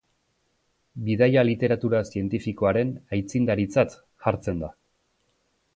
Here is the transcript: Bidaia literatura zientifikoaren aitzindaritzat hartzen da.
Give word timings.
Bidaia 1.09 1.43
literatura 1.49 1.99
zientifikoaren 2.13 2.95
aitzindaritzat 3.19 3.95
hartzen 4.29 4.65
da. 4.65 4.77